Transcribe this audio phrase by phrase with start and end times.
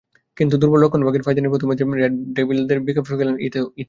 [0.37, 3.61] কিন্তু দুর্বল রক্ষণভাগের ফায়দা নিয়ে প্রথমার্ধেই রেড ডেভিলদের বিপাকে ফেলে দেন ইতো।